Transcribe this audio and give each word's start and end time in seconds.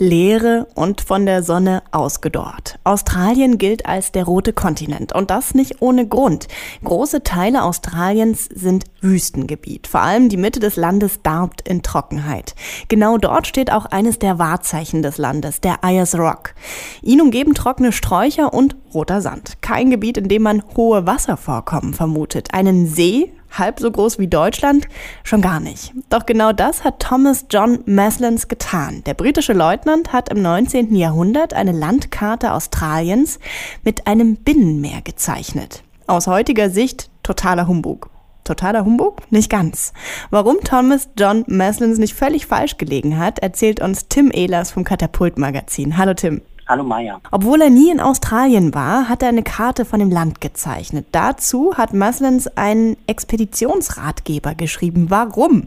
Leere 0.00 0.66
und 0.74 1.02
von 1.02 1.26
der 1.26 1.42
Sonne 1.42 1.82
ausgedorrt. 1.92 2.78
Australien 2.84 3.58
gilt 3.58 3.84
als 3.84 4.12
der 4.12 4.24
rote 4.24 4.54
Kontinent 4.54 5.14
und 5.14 5.30
das 5.30 5.54
nicht 5.54 5.82
ohne 5.82 6.08
Grund. 6.08 6.48
Große 6.82 7.22
Teile 7.22 7.62
Australiens 7.62 8.46
sind 8.46 8.86
Wüstengebiet. 9.02 9.86
Vor 9.86 10.00
allem 10.00 10.30
die 10.30 10.38
Mitte 10.38 10.58
des 10.58 10.76
Landes 10.76 11.20
darbt 11.22 11.68
in 11.68 11.82
Trockenheit. 11.82 12.54
Genau 12.88 13.18
dort 13.18 13.46
steht 13.46 13.70
auch 13.70 13.84
eines 13.86 14.18
der 14.18 14.38
Wahrzeichen 14.38 15.02
des 15.02 15.18
Landes, 15.18 15.60
der 15.60 15.84
Ayers 15.84 16.18
Rock. 16.18 16.54
Ihn 17.02 17.20
umgeben 17.20 17.54
trockene 17.54 17.92
Sträucher 17.92 18.54
und 18.54 18.76
roter 18.94 19.20
Sand. 19.20 19.60
Kein 19.60 19.90
Gebiet, 19.90 20.16
in 20.16 20.28
dem 20.28 20.42
man 20.42 20.62
hohe 20.76 21.06
Wasservorkommen 21.06 21.92
vermutet. 21.92 22.54
Einen 22.54 22.86
See 22.86 23.32
halb 23.50 23.80
so 23.80 23.90
groß 23.90 24.18
wie 24.18 24.28
Deutschland? 24.28 24.88
Schon 25.24 25.42
gar 25.42 25.60
nicht. 25.60 25.92
Doch 26.08 26.26
genau 26.26 26.52
das 26.52 26.84
hat 26.84 27.00
Thomas 27.00 27.46
John 27.50 27.80
Maslins 27.86 28.48
getan. 28.48 29.02
Der 29.06 29.14
britische 29.14 29.52
Leutnant 29.52 30.12
hat 30.12 30.28
im 30.28 30.42
19. 30.42 30.94
Jahrhundert 30.94 31.54
eine 31.54 31.72
Landkarte 31.72 32.52
Australiens 32.52 33.38
mit 33.82 34.06
einem 34.06 34.36
Binnenmeer 34.36 35.02
gezeichnet. 35.02 35.82
Aus 36.06 36.26
heutiger 36.26 36.70
Sicht 36.70 37.10
totaler 37.22 37.66
Humbug. 37.66 38.10
Totaler 38.44 38.84
Humbug? 38.84 39.30
Nicht 39.30 39.50
ganz. 39.50 39.92
Warum 40.30 40.60
Thomas 40.64 41.08
John 41.16 41.44
Maslins 41.46 41.98
nicht 41.98 42.14
völlig 42.14 42.46
falsch 42.46 42.78
gelegen 42.78 43.18
hat, 43.18 43.38
erzählt 43.38 43.80
uns 43.80 44.08
Tim 44.08 44.30
Ehlers 44.32 44.72
vom 44.72 44.82
Katapult 44.82 45.38
Magazin. 45.38 45.96
Hallo 45.96 46.14
Tim. 46.14 46.42
Hallo 46.70 46.84
Maya. 46.84 47.20
Obwohl 47.32 47.62
er 47.62 47.68
nie 47.68 47.90
in 47.90 47.98
Australien 47.98 48.72
war, 48.72 49.08
hat 49.08 49.24
er 49.24 49.28
eine 49.30 49.42
Karte 49.42 49.84
von 49.84 49.98
dem 49.98 50.08
Land 50.08 50.40
gezeichnet. 50.40 51.04
Dazu 51.10 51.74
hat 51.76 51.92
Maslens 51.92 52.46
einen 52.46 52.96
Expeditionsratgeber 53.08 54.54
geschrieben. 54.54 55.10
Warum? 55.10 55.66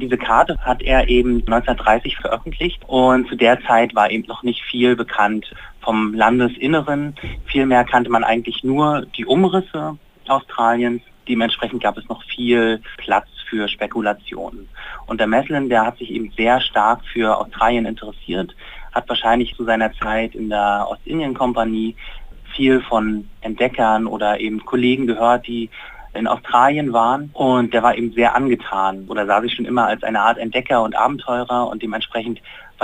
Diese 0.00 0.16
Karte 0.16 0.56
hat 0.60 0.80
er 0.80 1.08
eben 1.08 1.38
1930 1.38 2.18
veröffentlicht 2.18 2.80
und 2.86 3.26
zu 3.28 3.34
der 3.34 3.60
Zeit 3.62 3.96
war 3.96 4.12
eben 4.12 4.28
noch 4.28 4.44
nicht 4.44 4.62
viel 4.62 4.94
bekannt 4.94 5.52
vom 5.80 6.14
Landesinneren. 6.14 7.16
Vielmehr 7.46 7.82
kannte 7.82 8.10
man 8.10 8.22
eigentlich 8.22 8.62
nur 8.62 9.06
die 9.18 9.26
Umrisse 9.26 9.98
Australiens. 10.28 11.02
Dementsprechend 11.28 11.82
gab 11.82 11.98
es 11.98 12.08
noch 12.08 12.22
viel 12.22 12.80
Platz 12.98 13.26
für 13.48 13.66
Spekulationen. 13.66 14.68
Und 15.06 15.18
der 15.18 15.26
Meslin, 15.26 15.68
der 15.68 15.84
hat 15.84 15.98
sich 15.98 16.10
eben 16.10 16.32
sehr 16.36 16.60
stark 16.60 17.00
für 17.12 17.38
Australien 17.38 17.86
interessiert, 17.86 18.54
hat 18.94 19.08
wahrscheinlich 19.08 19.54
zu 19.56 19.64
seiner 19.64 19.92
Zeit 19.92 20.34
in 20.34 20.48
der 20.48 20.86
Ostindien-Kompanie 20.88 21.96
viel 22.54 22.80
von 22.80 23.28
Entdeckern 23.40 24.06
oder 24.06 24.38
eben 24.40 24.64
Kollegen 24.64 25.06
gehört, 25.06 25.46
die 25.46 25.70
in 26.14 26.28
Australien 26.28 26.92
waren. 26.92 27.30
Und 27.32 27.74
der 27.74 27.82
war 27.82 27.96
eben 27.96 28.12
sehr 28.12 28.34
angetan 28.34 29.06
oder 29.08 29.26
sah 29.26 29.40
sich 29.40 29.54
schon 29.54 29.64
immer 29.64 29.86
als 29.86 30.02
eine 30.02 30.20
Art 30.20 30.38
Entdecker 30.38 30.82
und 30.82 30.96
Abenteurer 30.96 31.68
und 31.68 31.82
dementsprechend 31.82 32.40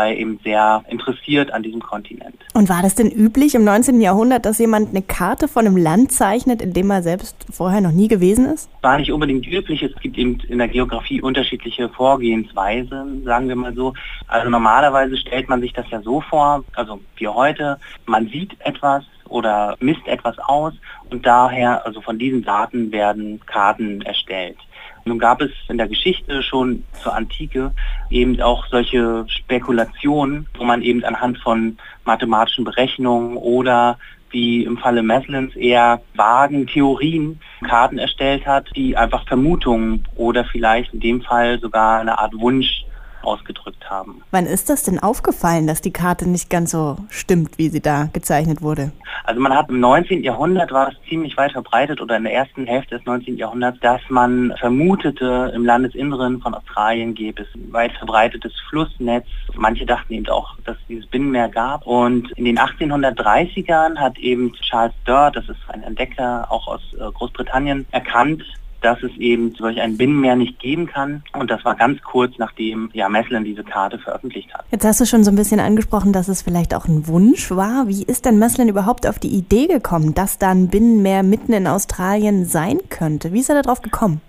er 0.09 0.17
eben 0.17 0.39
sehr 0.43 0.85
interessiert 0.89 1.53
an 1.53 1.63
diesem 1.63 1.81
Kontinent. 1.81 2.35
Und 2.55 2.69
war 2.69 2.83
das 2.83 2.95
denn 2.95 3.11
üblich 3.11 3.55
im 3.55 3.65
19. 3.65 4.01
Jahrhundert, 4.01 4.45
dass 4.47 4.59
jemand 4.59 4.91
eine 4.91 5.03
Karte 5.03 5.49
von 5.49 5.67
einem 5.67 5.77
Land 5.77 6.13
zeichnet, 6.13 6.63
in 6.63 6.73
dem 6.73 6.91
er 6.91 7.03
selbst 7.03 7.37
vorher 7.51 7.81
noch 7.81 7.93
nie 7.93 8.09
gewesen 8.09 8.47
ist? 8.47 8.69
War 8.83 8.99
nicht 8.99 9.13
unbedingt 9.13 9.47
üblich. 9.47 9.83
Es 9.83 9.95
gibt 10.01 10.19
eben 10.19 10.41
in 10.49 10.59
der 10.59 10.69
Geografie 10.69 11.21
unterschiedliche 11.21 11.89
Vorgehensweisen, 11.89 13.25
sagen 13.25 13.49
wir 13.49 13.57
mal 13.57 13.75
so. 13.75 13.95
Also 14.29 14.51
normalerweise 14.51 15.17
stellt 15.17 15.49
man 15.49 15.61
sich 15.61 15.73
das 15.73 15.89
ja 15.91 16.01
so 16.03 16.21
vor, 16.21 16.65
also 16.75 17.01
wie 17.17 17.29
heute, 17.29 17.79
man 18.07 18.29
sieht 18.29 18.57
etwas, 18.61 19.05
oder 19.31 19.77
misst 19.81 20.07
etwas 20.07 20.39
aus 20.39 20.75
und 21.09 21.25
daher, 21.25 21.87
also 21.87 22.01
von 22.01 22.19
diesen 22.19 22.43
Daten 22.43 22.93
werden 22.93 23.41
Karten 23.47 24.03
erstellt. 24.03 24.59
Nun 25.05 25.19
gab 25.19 25.41
es 25.41 25.51
in 25.69 25.79
der 25.79 25.89
Geschichte 25.89 26.43
schon 26.43 26.85
zur 27.03 27.15
Antike 27.15 27.73
eben 28.11 28.41
auch 28.41 28.67
solche 28.67 29.25
Spekulationen, 29.29 30.47
wo 30.57 30.65
man 30.65 30.83
eben 30.83 31.05
anhand 31.05 31.39
von 31.39 31.79
mathematischen 32.05 32.65
Berechnungen 32.65 33.37
oder 33.37 33.99
wie 34.31 34.65
im 34.65 34.79
Falle 34.79 35.03
Maslins 35.03 35.57
eher 35.57 36.01
vagen 36.15 36.67
Theorien 36.67 37.41
Karten 37.67 37.99
erstellt 37.99 38.47
hat, 38.47 38.69
die 38.77 38.97
einfach 38.97 39.27
Vermutungen 39.27 40.07
oder 40.15 40.45
vielleicht 40.45 40.95
in 40.95 41.01
dem 41.01 41.23
Fall 41.23 41.59
sogar 41.61 42.01
eine 42.01 42.19
Art 42.19 42.35
Wunsch 42.39 42.80
ausgedrückt 43.23 43.89
haben. 43.89 44.23
Wann 44.31 44.47
ist 44.47 44.71
das 44.71 44.83
denn 44.83 44.99
aufgefallen, 44.99 45.67
dass 45.67 45.81
die 45.81 45.93
Karte 45.93 46.29
nicht 46.29 46.51
ganz 46.51 46.71
so 46.71 46.97
stimmt, 47.09 47.59
wie 47.59 47.69
sie 47.69 47.81
da 47.81 48.09
gezeichnet 48.13 48.63
wurde? 48.63 48.93
Also 49.25 49.41
man 49.41 49.55
hat 49.55 49.69
im 49.69 49.81
19. 49.81 50.23
Jahrhundert 50.23 50.73
war 50.73 50.89
es 50.89 50.95
ziemlich 51.09 51.37
weit 51.37 51.53
verbreitet 51.53 52.01
oder 52.01 52.17
in 52.17 52.25
der 52.25 52.33
ersten 52.33 52.67
Hälfte 52.67 52.97
des 52.97 53.07
19. 53.07 53.37
Jahrhunderts, 53.37 53.79
dass 53.81 54.01
man 54.09 54.55
vermutete, 54.59 55.53
im 55.55 55.65
Landesinneren 55.65 56.41
von 56.41 56.55
Australien 56.55 57.15
gäbe 57.15 57.43
es 57.43 57.49
ein 57.55 57.73
weit 57.73 57.93
verbreitetes 57.93 58.53
Flussnetz. 58.69 59.27
Manche 59.55 59.87
dachten 59.87 60.13
eben 60.15 60.29
auch, 60.29 60.57
dass 60.65 60.77
es 60.77 60.87
dieses 60.89 61.07
Binnenmeer 61.07 61.49
gab. 61.49 61.87
Und 61.87 62.31
in 62.33 62.45
den 62.45 62.59
1830ern 62.59 63.99
hat 63.99 64.19
eben 64.19 64.53
Charles 64.55 64.95
Durr, 65.05 65.31
das 65.31 65.49
ist 65.49 65.59
ein 65.69 65.83
Entdecker 65.83 66.47
auch 66.51 66.67
aus 66.69 66.83
äh, 66.95 67.11
Großbritannien, 67.13 67.87
erkannt, 67.91 68.43
dass 68.81 69.03
es 69.03 69.17
eben 69.19 69.55
solch 69.55 69.81
ein 69.81 69.97
Binnenmeer 69.97 70.37
nicht 70.37 70.59
geben 70.59 70.87
kann. 70.87 71.23
Und 71.33 71.51
das 71.51 71.65
war 71.65 71.75
ganz 71.75 72.01
kurz, 72.03 72.39
nachdem 72.39 72.91
ja, 72.93 73.09
Meslin 73.09 73.45
diese 73.45 73.65
Karte 73.65 73.99
veröffentlicht 73.99 74.53
hat. 74.55 74.65
Jetzt 74.71 74.85
hast 74.85 75.01
du 75.01 75.07
schon 75.07 75.25
so 75.25 75.31
ein 75.31 75.37
bisschen 75.37 75.61
angesprochen, 75.61 76.13
dass 76.13 76.29
es 76.29 76.43
vielleicht 76.43 76.75
auch 76.75 76.87
ein 76.87 77.07
Wunsch 77.07 77.51
war. 77.51 77.89
Wie 77.89 78.03
ist 78.03 78.25
denn 78.25 78.39
Meslin 78.39 78.69
überhaupt 78.69 79.07
auf 79.07 79.19
die 79.19 79.29
Idee 79.29 79.67
gekommen, 79.67 80.15
dass 80.15 80.39
da 80.39 80.51
ein 80.51 80.69
Binnenmeer 80.69 81.23
mitten 81.23 81.53
in 81.53 81.67
Australien 81.67 82.45
sein 82.45 82.79
könnte? 82.89 83.33
Wie 83.33 83.41
ist 83.41 83.51
er 83.51 83.63
darauf 83.63 83.83
gekommen? 83.83 84.21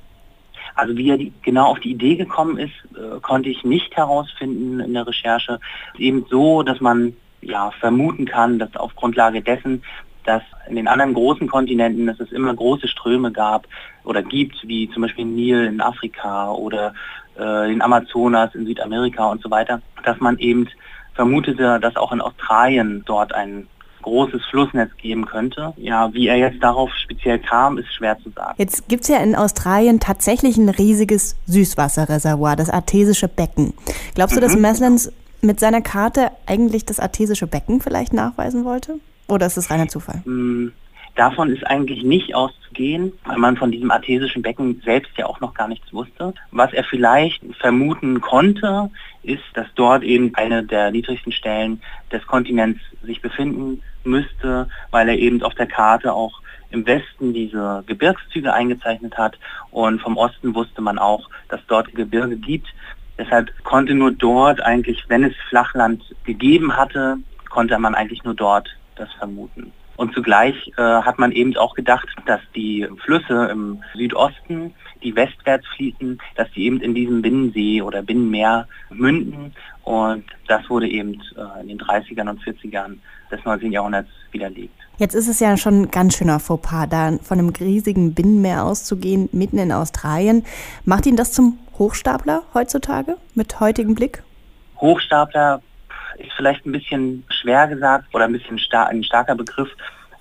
Also 0.75 0.95
wie 0.95 1.09
er 1.09 1.17
die, 1.17 1.33
genau 1.41 1.67
auf 1.67 1.79
die 1.79 1.91
Idee 1.91 2.15
gekommen 2.15 2.57
ist, 2.57 2.73
äh, 2.95 3.19
konnte 3.21 3.49
ich 3.49 3.63
nicht 3.63 3.95
herausfinden 3.95 4.79
in 4.79 4.93
der 4.93 5.05
Recherche. 5.05 5.59
Eben 5.97 6.25
so, 6.29 6.63
dass 6.63 6.79
man 6.79 7.13
ja 7.41 7.71
vermuten 7.79 8.25
kann, 8.25 8.59
dass 8.59 8.75
auf 8.75 8.95
Grundlage 8.95 9.41
dessen, 9.41 9.83
dass 10.25 10.41
in 10.67 10.75
den 10.75 10.87
anderen 10.87 11.13
großen 11.13 11.47
Kontinenten, 11.47 12.07
dass 12.07 12.19
es 12.19 12.31
immer 12.31 12.53
große 12.53 12.87
Ströme 12.87 13.31
gab 13.31 13.67
oder 14.03 14.21
gibt, 14.23 14.67
wie 14.67 14.89
zum 14.91 15.01
Beispiel 15.01 15.25
Nil 15.25 15.65
in 15.65 15.81
Afrika 15.81 16.51
oder 16.51 16.93
äh, 17.35 17.67
den 17.67 17.81
Amazonas 17.81 18.53
in 18.55 18.65
Südamerika 18.65 19.29
und 19.29 19.41
so 19.41 19.49
weiter, 19.49 19.81
dass 20.03 20.19
man 20.19 20.37
eben 20.37 20.67
vermutete, 21.13 21.79
dass 21.79 21.95
auch 21.95 22.11
in 22.11 22.21
Australien 22.21 23.03
dort 23.05 23.33
ein 23.33 23.67
großes 24.01 24.43
Flussnetz 24.45 24.91
geben 24.97 25.25
könnte. 25.25 25.73
Ja, 25.77 26.13
wie 26.13 26.27
er 26.27 26.37
jetzt 26.37 26.61
darauf 26.63 26.91
speziell 26.93 27.39
kam, 27.39 27.77
ist 27.77 27.93
schwer 27.93 28.17
zu 28.19 28.31
sagen. 28.31 28.55
Jetzt 28.57 28.87
gibt 28.87 29.03
es 29.03 29.09
ja 29.09 29.17
in 29.17 29.35
Australien 29.35 29.99
tatsächlich 29.99 30.57
ein 30.57 30.69
riesiges 30.69 31.35
Süßwasserreservoir, 31.45 32.55
das 32.55 32.69
Artesische 32.69 33.27
Becken. 33.27 33.73
Glaubst 34.15 34.35
du, 34.35 34.41
dass 34.41 34.55
mhm. 34.55 34.61
Meslens 34.61 35.11
mit 35.41 35.59
seiner 35.59 35.81
Karte 35.81 36.31
eigentlich 36.45 36.85
das 36.85 36.99
Artesische 36.99 37.47
Becken 37.47 37.81
vielleicht 37.81 38.13
nachweisen 38.13 38.65
wollte? 38.65 38.99
Oder 39.31 39.45
ist 39.45 39.55
es 39.55 39.71
reiner 39.71 39.87
Zufall? 39.87 40.21
Mm, 40.25 40.73
davon 41.15 41.55
ist 41.55 41.65
eigentlich 41.65 42.03
nicht 42.03 42.35
auszugehen, 42.35 43.13
weil 43.23 43.37
man 43.37 43.55
von 43.55 43.71
diesem 43.71 43.89
artesischen 43.89 44.41
Becken 44.41 44.81
selbst 44.83 45.17
ja 45.17 45.25
auch 45.25 45.39
noch 45.39 45.53
gar 45.53 45.69
nichts 45.69 45.93
wusste. 45.93 46.33
Was 46.51 46.73
er 46.73 46.83
vielleicht 46.83 47.41
vermuten 47.61 48.19
konnte, 48.19 48.89
ist, 49.23 49.43
dass 49.53 49.67
dort 49.75 50.03
eben 50.03 50.35
eine 50.35 50.63
der 50.63 50.91
niedrigsten 50.91 51.31
Stellen 51.31 51.81
des 52.11 52.27
Kontinents 52.27 52.81
sich 53.03 53.21
befinden 53.21 53.81
müsste, 54.03 54.67
weil 54.91 55.07
er 55.07 55.17
eben 55.17 55.41
auf 55.43 55.55
der 55.55 55.67
Karte 55.67 56.11
auch 56.11 56.41
im 56.71 56.85
Westen 56.85 57.33
diese 57.33 57.85
Gebirgszüge 57.87 58.53
eingezeichnet 58.53 59.17
hat 59.17 59.39
und 59.71 60.01
vom 60.01 60.17
Osten 60.17 60.53
wusste 60.55 60.81
man 60.81 60.99
auch, 60.99 61.29
dass 61.47 61.61
dort 61.67 61.95
Gebirge 61.95 62.35
gibt. 62.35 62.67
Deshalb 63.17 63.49
konnte 63.63 63.93
nur 63.93 64.11
dort 64.11 64.59
eigentlich, 64.59 65.05
wenn 65.07 65.23
es 65.23 65.35
Flachland 65.47 66.03
gegeben 66.25 66.75
hatte, 66.75 67.15
konnte 67.49 67.79
man 67.79 67.95
eigentlich 67.95 68.25
nur 68.25 68.33
dort 68.33 68.67
das 69.01 69.11
vermuten. 69.13 69.73
Und 69.97 70.13
zugleich 70.13 70.71
äh, 70.77 70.81
hat 70.81 71.19
man 71.19 71.31
eben 71.31 71.55
auch 71.57 71.75
gedacht, 71.75 72.07
dass 72.25 72.39
die 72.55 72.87
Flüsse 73.03 73.49
im 73.51 73.83
Südosten, 73.93 74.73
die 75.03 75.15
westwärts 75.15 75.67
fließen, 75.75 76.19
dass 76.35 76.49
die 76.53 76.65
eben 76.65 76.79
in 76.81 76.95
diesem 76.95 77.21
Binnensee 77.21 77.81
oder 77.81 78.01
Binnenmeer 78.01 78.67
münden. 78.89 79.53
Und 79.83 80.25
das 80.47 80.67
wurde 80.69 80.87
eben 80.87 81.21
äh, 81.35 81.61
in 81.61 81.67
den 81.67 81.79
30ern 81.79 82.29
und 82.29 82.41
40ern 82.41 82.97
des 83.31 83.43
19. 83.45 83.71
Jahrhunderts 83.71 84.09
widerlegt. 84.31 84.73
Jetzt 84.97 85.13
ist 85.13 85.27
es 85.27 85.39
ja 85.39 85.57
schon 85.57 85.83
ein 85.83 85.91
ganz 85.91 86.15
schöner 86.15 86.39
Fauxpas, 86.39 86.87
da 86.89 87.17
von 87.21 87.39
einem 87.39 87.49
riesigen 87.49 88.13
Binnenmeer 88.13 88.63
auszugehen, 88.63 89.29
mitten 89.31 89.57
in 89.57 89.71
Australien. 89.71 90.45
Macht 90.85 91.05
ihn 91.05 91.15
das 91.15 91.31
zum 91.31 91.59
Hochstapler 91.77 92.43
heutzutage 92.53 93.17
mit 93.33 93.59
heutigem 93.59 93.95
Blick? 93.95 94.23
Hochstapler 94.79 95.61
ist 96.21 96.33
vielleicht 96.33 96.65
ein 96.65 96.71
bisschen 96.71 97.23
schwer 97.29 97.67
gesagt 97.67 98.05
oder 98.13 98.25
ein 98.25 98.33
bisschen 98.33 98.57
star 98.59 98.87
ein 98.87 99.03
starker 99.03 99.35
Begriff, 99.35 99.69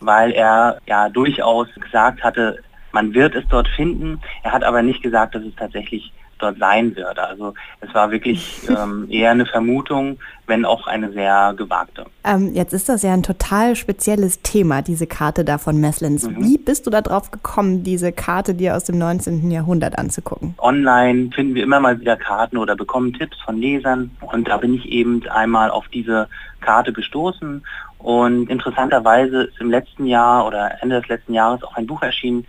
weil 0.00 0.32
er 0.32 0.78
ja 0.86 1.08
durchaus 1.08 1.68
gesagt 1.74 2.22
hatte, 2.22 2.58
man 2.92 3.14
wird 3.14 3.34
es 3.34 3.44
dort 3.48 3.68
finden. 3.68 4.20
Er 4.42 4.52
hat 4.52 4.64
aber 4.64 4.82
nicht 4.82 5.02
gesagt, 5.02 5.34
dass 5.34 5.44
es 5.44 5.54
tatsächlich 5.56 6.12
dort 6.40 6.58
sein 6.58 6.96
würde. 6.96 7.22
Also 7.22 7.54
es 7.80 7.92
war 7.94 8.10
wirklich 8.10 8.60
ähm, 8.68 9.06
eher 9.10 9.30
eine 9.30 9.46
Vermutung, 9.46 10.18
wenn 10.46 10.64
auch 10.64 10.86
eine 10.86 11.12
sehr 11.12 11.54
gewagte. 11.56 12.06
Ähm, 12.24 12.52
jetzt 12.54 12.72
ist 12.72 12.88
das 12.88 13.02
ja 13.02 13.12
ein 13.12 13.22
total 13.22 13.76
spezielles 13.76 14.42
Thema, 14.42 14.82
diese 14.82 15.06
Karte 15.06 15.44
da 15.44 15.58
von 15.58 15.80
Messlins. 15.80 16.28
Mhm. 16.28 16.44
Wie 16.44 16.58
bist 16.58 16.86
du 16.86 16.90
da 16.90 17.00
drauf 17.00 17.30
gekommen, 17.30 17.84
diese 17.84 18.12
Karte 18.12 18.54
dir 18.54 18.76
aus 18.76 18.84
dem 18.84 18.98
19. 18.98 19.50
Jahrhundert 19.50 19.98
anzugucken? 19.98 20.54
Online 20.58 21.30
finden 21.32 21.54
wir 21.54 21.62
immer 21.62 21.80
mal 21.80 22.00
wieder 22.00 22.16
Karten 22.16 22.56
oder 22.56 22.76
bekommen 22.76 23.12
Tipps 23.12 23.40
von 23.42 23.58
Lesern 23.58 24.10
und 24.20 24.48
da 24.48 24.56
bin 24.56 24.74
ich 24.74 24.86
eben 24.86 25.26
einmal 25.28 25.70
auf 25.70 25.88
diese 25.88 26.28
Karte 26.60 26.92
gestoßen 26.92 27.62
und 27.98 28.48
interessanterweise 28.48 29.44
ist 29.44 29.60
im 29.60 29.70
letzten 29.70 30.06
Jahr 30.06 30.46
oder 30.46 30.82
Ende 30.82 31.00
des 31.00 31.08
letzten 31.08 31.34
Jahres 31.34 31.62
auch 31.62 31.76
ein 31.76 31.86
Buch 31.86 32.02
erschienen 32.02 32.46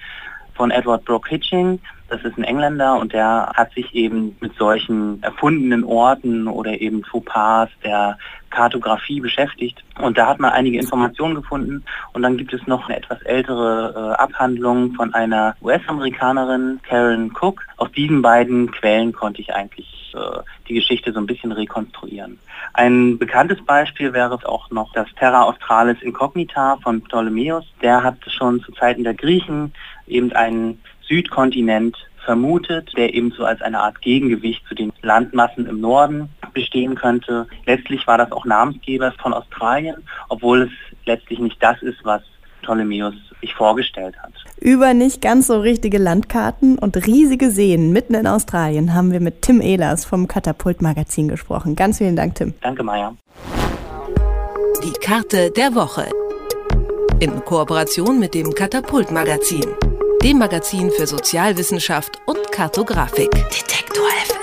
von 0.62 0.70
Edward 0.70 1.06
Brooke 1.06 1.28
Hitching. 1.28 1.80
Das 2.08 2.22
ist 2.22 2.38
ein 2.38 2.44
Engländer 2.44 3.00
und 3.00 3.14
der 3.14 3.52
hat 3.56 3.74
sich 3.74 3.96
eben 3.96 4.38
mit 4.42 4.56
solchen 4.58 5.24
erfundenen 5.24 5.84
Orten 5.84 6.48
oder 6.48 6.80
eben 6.80 7.04
Fauxpas 7.04 7.70
der 7.84 8.16
Kartografie 8.52 9.22
beschäftigt. 9.22 9.84
Und 10.00 10.20
da 10.20 10.28
hat 10.28 10.40
man 10.40 10.52
einige 10.52 10.78
Informationen 10.78 11.34
gefunden. 11.34 11.84
Und 12.14 12.22
dann 12.22 12.38
gibt 12.38 12.54
es 12.54 12.68
noch 12.68 12.88
eine 12.88 12.98
etwas 12.98 13.24
ältere 13.24 13.94
äh, 13.96 14.22
Abhandlung 14.22 14.94
von 14.94 15.16
einer 15.16 15.56
US-Amerikanerin, 15.64 16.80
Karen 16.84 17.34
Cook. 17.42 17.64
Aus 17.78 17.92
diesen 17.94 18.22
beiden 18.22 18.70
Quellen 18.70 19.14
konnte 19.14 19.42
ich 19.42 19.56
eigentlich 19.56 20.14
äh, 20.14 20.42
die 20.68 20.76
Geschichte 20.76 21.12
so 21.12 21.20
ein 21.20 21.26
bisschen 21.26 21.52
rekonstruieren. 21.52 22.38
Ein 22.74 23.18
bekanntes 23.18 23.64
Beispiel 23.66 24.14
wäre 24.14 24.38
auch 24.48 24.70
noch 24.70 24.94
das 24.94 25.08
Terra 25.18 25.44
Australis 25.44 26.02
Incognita 26.02 26.78
von 26.84 27.02
Ptolemäus. 27.02 27.66
Der 27.82 28.04
hat 28.04 28.18
schon 28.28 28.62
zu 28.62 28.72
Zeiten 28.74 29.04
der 29.04 29.14
Griechen 29.14 29.74
eben 30.12 30.32
einen 30.34 30.80
Südkontinent 31.08 31.98
vermutet, 32.24 32.92
der 32.96 33.14
eben 33.14 33.32
so 33.32 33.46
als 33.46 33.62
eine 33.62 33.80
Art 33.80 34.02
Gegengewicht 34.02 34.62
zu 34.68 34.76
den 34.76 34.92
Landmassen 35.02 35.66
im 35.66 35.82
Norden 35.82 36.30
bestehen 36.54 36.96
könnte. 36.96 37.48
Letztlich 37.66 38.06
war 38.08 38.18
das 38.18 38.32
auch 38.32 38.46
Namensgeber 38.46 39.12
von 39.22 39.34
Australien, 39.34 39.96
obwohl 40.30 40.64
es 40.64 40.70
letztlich 41.06 41.40
nicht 41.40 41.62
das 41.62 41.82
ist, 41.82 42.00
was 42.04 42.22
Ptolemäus 42.62 43.16
sich 43.42 43.54
vorgestellt 43.56 44.16
hat. 44.22 44.34
Über 44.60 44.94
nicht 44.94 45.22
ganz 45.22 45.48
so 45.48 45.60
richtige 45.60 45.98
Landkarten 45.98 46.78
und 46.78 46.96
riesige 47.08 47.50
Seen 47.50 47.92
mitten 47.92 48.14
in 48.14 48.28
Australien 48.28 48.94
haben 48.94 49.12
wir 49.12 49.20
mit 49.20 49.42
Tim 49.42 49.62
Ehlers 49.62 50.06
vom 50.06 50.28
Katapult 50.28 50.82
Magazin 50.82 51.28
gesprochen. 51.28 51.76
Ganz 51.76 51.98
vielen 51.98 52.16
Dank, 52.16 52.36
Tim. 52.36 52.54
Danke, 52.62 52.84
Maya. 52.84 53.16
Die 54.84 54.94
Karte 55.06 55.52
der 55.52 55.74
Woche. 55.74 56.06
In 57.20 57.44
Kooperation 57.46 58.20
mit 58.20 58.36
dem 58.36 58.54
Katapult 58.54 59.12
Magazin 59.12 59.66
dem 60.24 60.38
Magazin 60.38 60.92
für 60.92 61.08
Sozialwissenschaft 61.08 62.22
und 62.26 62.52
Kartografik. 62.52 63.32
Detektor 63.32 64.08
FM. 64.26 64.41